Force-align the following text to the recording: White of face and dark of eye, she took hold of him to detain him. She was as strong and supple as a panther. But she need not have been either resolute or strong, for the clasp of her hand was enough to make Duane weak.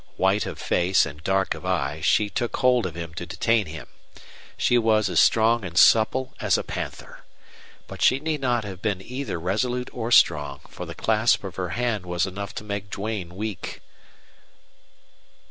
White 0.17 0.47
of 0.47 0.57
face 0.57 1.05
and 1.05 1.23
dark 1.23 1.53
of 1.53 1.63
eye, 1.63 2.01
she 2.01 2.27
took 2.27 2.57
hold 2.57 2.87
of 2.87 2.95
him 2.95 3.13
to 3.13 3.25
detain 3.27 3.67
him. 3.67 3.85
She 4.57 4.79
was 4.79 5.09
as 5.09 5.19
strong 5.19 5.63
and 5.63 5.77
supple 5.77 6.33
as 6.41 6.57
a 6.57 6.63
panther. 6.63 7.23
But 7.85 8.01
she 8.01 8.19
need 8.19 8.41
not 8.41 8.63
have 8.63 8.81
been 8.81 8.99
either 9.03 9.39
resolute 9.39 9.91
or 9.93 10.09
strong, 10.11 10.61
for 10.69 10.87
the 10.87 10.95
clasp 10.95 11.43
of 11.43 11.55
her 11.57 11.69
hand 11.77 12.07
was 12.07 12.25
enough 12.25 12.55
to 12.55 12.63
make 12.63 12.89
Duane 12.89 13.35
weak. 13.35 13.79